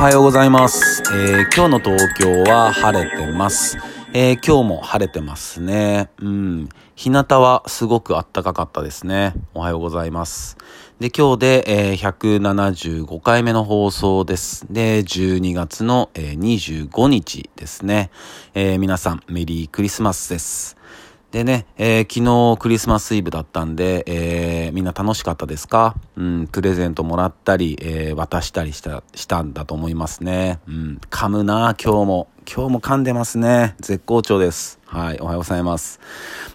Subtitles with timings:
[0.00, 1.02] はようございます。
[1.12, 3.76] えー今日の東京は晴れてます。
[4.14, 6.08] えー今日も晴れてますね。
[6.22, 6.68] うん。
[6.96, 9.34] 日向はすごく暖かかったですね。
[9.52, 10.56] おはようございます。
[11.00, 14.66] で、今日で、えー175回目の放送です。
[14.70, 18.10] で、12月の、えー25日ですね。
[18.54, 20.78] え皆さん、メリークリスマスです。
[21.30, 22.24] でね、えー昨
[22.54, 25.94] 日クリスマスイブだったんで、えーみんな楽しかったですか？
[26.16, 30.58] うん、プレゼントもらったり、えー渡したりした、したんだと思いますね。
[30.66, 32.28] うん、噛むな今日も。
[32.52, 33.76] 今日も噛んでますね。
[33.78, 34.80] 絶好調です。
[34.84, 36.00] はい、おはようございます。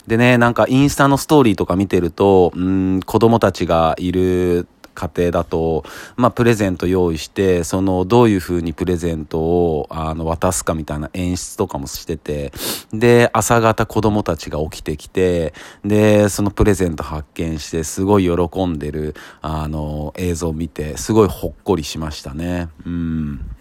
[0.08, 5.84] でね、なんかインスタのストーリーとか見てると、うん、子供たちがいる家庭だと、
[6.16, 12.52] まあ、プレゼント用意して、その、どういう風にプレゼントを、あの、渡すかみたいな演出とかもしてて、
[12.92, 22.70] で、朝方子供たちが起きてきて、で、そのプレゼント発見して、すごい喜んでる、あの、映像を見て、すごいほっこりしましたね。
[22.86, 23.56] うん。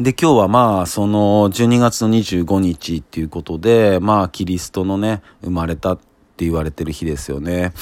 [0.00, 7.72] で、今日はまあ、その、12月の25日っていうことで、まあ、キリストのね、生まれたって言われてる日ですよね。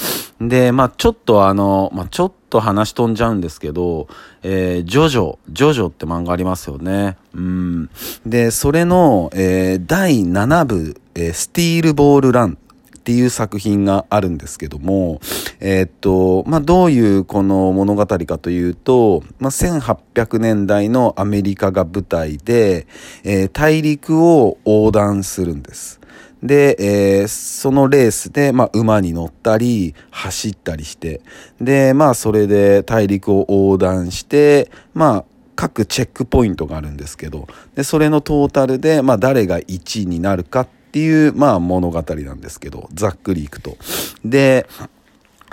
[0.41, 4.07] で、まあ、ちょっとあの、まあ、ちょっとと話し飛んじゃうんですけど、
[4.43, 7.17] えー、ジョジョ、ジョジョって漫画ありますよね。
[7.33, 7.89] うん。
[8.25, 12.57] で、それの、えー第7部、えースティールボールラン
[12.97, 15.21] っていう作品があるんですけども、
[15.59, 22.85] えーっと、まあ、どういうこの物語かというと、まあ、1800年代のアメリカが舞台で、
[23.23, 26.01] えー大陸を横断するんです。
[26.47, 31.21] で、えーそのレースで、まあ、馬に乗ったり、走ったりして、
[31.59, 43.75] で、まあ、それで大陸を横断して、まあ、各チェックポイントがあるんですけど、で、それのトータルで、まあ、誰が1位になるかっていう、まあ、物語なんですけど、ざっくりいくと。
[44.23, 44.67] で、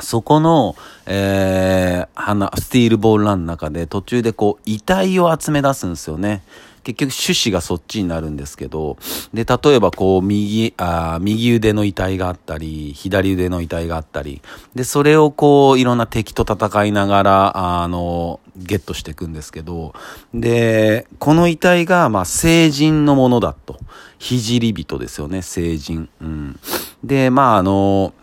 [0.01, 6.43] そこの、えー、花、スティールボールランの中で途中でこう、遺体を集め出すんですよね。
[6.85, 8.99] 結局趣旨がそっちになるんですけど、
[9.33, 14.43] で、例えばこう、右、あ右腕の遺体があったり、左腕の遺体があったり、
[14.75, 19.95] で、それをこう、いろんな敵と戦いながら、あの、ゲットしていくんですけど、
[20.33, 23.79] で、この遺体が、まあ、成人のものだと。
[24.21, 26.09] 聖人ですよね、成人。
[26.21, 26.59] うん。
[27.03, 28.15] で、まあ、あの、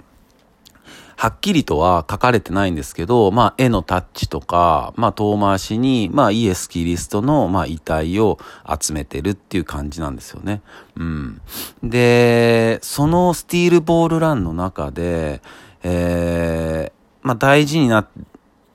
[1.21, 10.63] はっきりとは書かれてないんですけど、まあ、絵のタッチとか、まあ、遠回しに、まあ、イエス・キリストの、まあ、遺体を集めてるっていう感じなんですよね。
[10.95, 11.41] うん。
[11.83, 15.43] で、そのスティールボールランの中で、
[15.83, 18.07] えー、まあ、大事にな、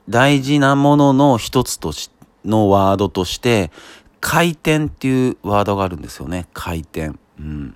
[0.07, 2.11] 大事なものの一つとし、
[2.45, 3.71] のワードとして、
[4.21, 6.47] 回転っていうワードがあるんですよね。
[6.53, 7.11] 回転。
[7.39, 7.75] うん。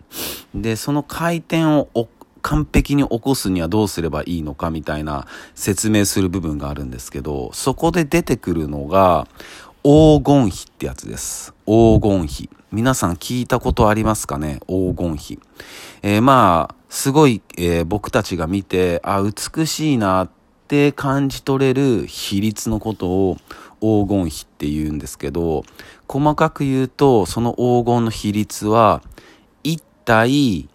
[0.56, 2.08] で、その回転をお
[2.42, 9.28] 完璧に起こすにはどうすればいいのかみたいな説明する部分があるんですけど、そこで出てくるのが、
[9.84, 11.54] 黄金比ってやつです。
[11.66, 12.50] 黄金比。
[12.72, 14.60] 皆さん聞いたことありますかね？
[14.68, 15.40] 黄金比。
[16.04, 20.30] えーまあ、すごい、えー僕たちが見て、あ、美しいなっ
[20.68, 23.38] て感じ取れる比率のことを
[23.82, 25.64] 黄金比って言うんですけど、
[26.08, 29.02] 細かく言うと、その黄金の比率は、
[29.64, 30.70] 1対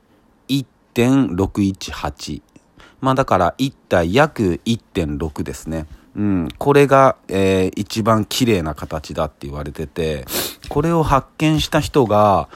[3.01, 5.87] まあだから1対約1.6ですね。
[6.17, 6.49] うん。
[6.59, 10.25] これが、えー一番綺麗な形だって言われてて、
[10.69, 12.49] これを発見した人が、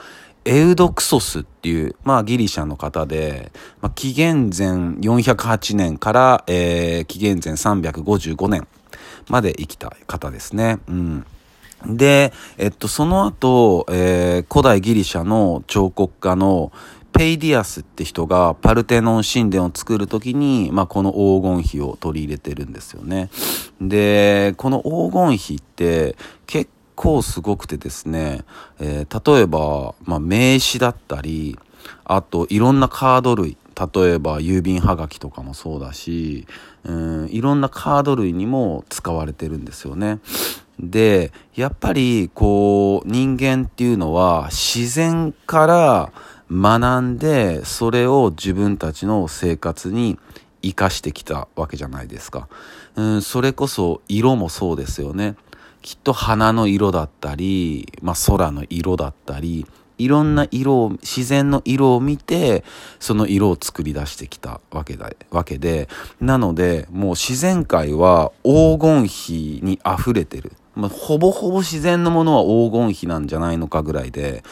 [0.43, 4.69] エウドクソスっていう、まあギリシャの方で、まあ、紀元前
[4.99, 8.67] 408年から、えー紀元前355年
[9.29, 10.79] まで生きた方ですね。
[10.87, 11.25] うん。
[11.85, 16.71] で、えっと、その後、えー古代ギリシャの彫刻家の
[17.13, 23.29] ペイディアスって人がパルテノン神殿を作るときに、まあ、この黄金比を取り入れてるんですよね。
[23.79, 26.15] で、この黄金比って
[26.47, 28.43] 結構すごくてですね、
[28.79, 31.57] えー例えば、まあ、名刺だったり、
[32.05, 33.57] あといろんなカード類、
[33.93, 36.45] 例えば郵便はがきとかもそうだし、
[36.83, 40.19] うん、いろんなカード類にも使われてるんですよね。
[40.79, 46.11] で、やっぱりこう人間っていうのは自然から
[46.51, 50.19] 学んでそれを自分たちの生活に
[50.61, 52.47] 生かしてきたわけじゃないですか。
[52.95, 55.35] うん、それこそ色もそうですよね。
[55.81, 59.65] きっと花の色だったり、まあ空の色だったり、
[60.03, 62.63] いろんな色を、自然の色を見て、
[62.99, 65.89] その色を作り出してきたわけだ、わけで、
[66.19, 70.53] なので、もう自然界は黄金比に溢れてる。
[70.75, 74.43] まあ、ほぼほぼ自然のものは黄金比なんじゃないのかぐらいで、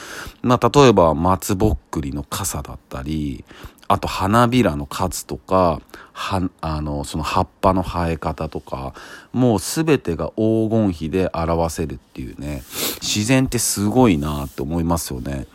[0.41, 3.45] まあ、例えば松ぼっくりの傘だったり、
[3.87, 5.81] あと花びらの数とか、
[6.19, 8.93] は、あの、その葉っぱの生え方とか、
[9.31, 12.61] もうすべてが黄金比で表せるっていうね、
[13.01, 15.47] 自然ってすごいなって思いますよね。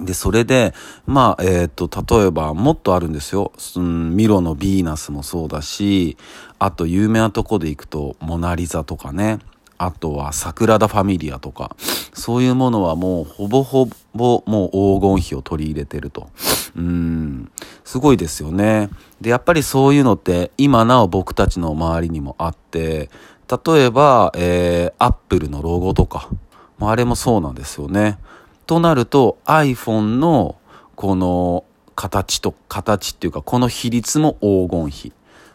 [0.00, 0.74] で、それで、
[1.06, 3.52] まあ、えっ、ー、と、例えば、もっとあるんですよ。
[3.76, 6.16] うん、ミロのヴィーナスもそうだし、
[6.58, 9.38] あと、有名なとこで行くと、モナリザとかね。
[9.86, 11.76] あとは、サグラダ・ファミリアとか。
[12.12, 16.28] そういうものはもう、ほぼほぼ、もう黄金比を取り入れてると。
[16.76, 17.50] うん、
[17.84, 18.90] すごいですよね。
[19.20, 23.10] で、やっぱりそういうのって、今なお僕たちの周りにもあって、
[23.66, 26.28] 例えば、えー、アップルのロゴとか。
[26.80, 28.18] あれもそうなんですよね。
[28.66, 30.56] となると iPhone の
[30.96, 31.64] この
[31.94, 35.12] 形と、形っていうかこの比率も黄金比。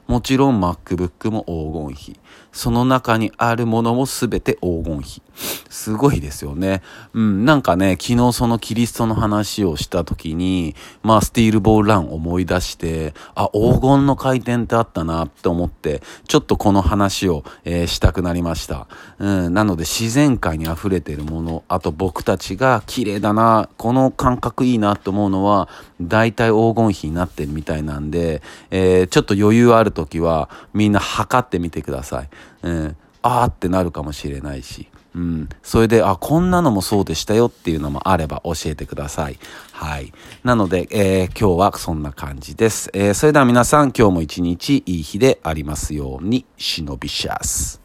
[0.09, 2.19] もちろん MacBook も黄金比。
[2.51, 5.21] その中にあるものも全て黄金比。
[5.69, 6.81] すごいですよね。
[7.13, 18.87] うん、なんかね、昨日そのキリストの話をした時に、まあ、スティールボールラン思い出して、あ、黄金の回転ってあったなって思って、ちょっとこの話を、えー、したくなりました。
[19.19, 25.69] うん、なので自然界に溢れてるもの、あと僕たちが綺麗だな、この感覚いいなと思うのは、
[26.01, 28.41] 大体黄金比になってるみたいなんで、
[28.71, 32.29] えー、ちょっと余裕あると時は、みんな測ってみてください。
[32.63, 34.89] うん、あーってなるかもしれないし。
[35.15, 35.49] うん。
[35.63, 39.39] それで、あ、こんなのもそうでしたよっていうのもあれば教えてください。
[39.71, 40.13] はい。
[40.43, 42.89] なので、えー、今日はそんな感じです。
[42.93, 47.78] えー、それでは皆さん、今日も一日いい日でありますように、忍びシャス。